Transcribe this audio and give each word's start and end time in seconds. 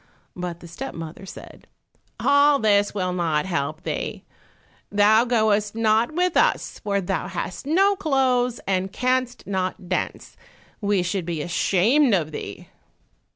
But 0.35 0.61
the 0.61 0.67
step 0.67 0.95
mother 0.95 1.27
said, 1.27 1.67
"All 2.19 2.57
this 2.57 2.91
will 2.91 3.13
not 3.13 3.45
help 3.45 3.83
thee; 3.83 4.23
thou 4.91 5.25
goest 5.25 5.75
not 5.75 6.11
with 6.15 6.35
us, 6.35 6.79
for 6.79 6.99
thou 7.01 7.27
hast 7.27 7.67
no 7.67 7.95
clothes 7.95 8.59
and 8.65 8.91
canst 8.91 9.45
not 9.45 9.89
dance; 9.89 10.35
we 10.81 11.03
should 11.03 11.27
be 11.27 11.43
ashamed 11.43 12.15
of 12.15 12.31
thee!" 12.31 12.67